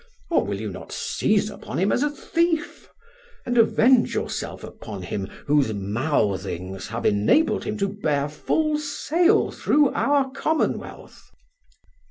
[0.31, 2.89] Or will you not seize upon him as a thief,
[3.45, 9.91] and avenge yourself upon him whose mouthings have enabled him to bear full sail through
[9.91, 11.29] our commonwealth?